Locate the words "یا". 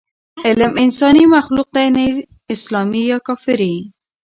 3.11-3.17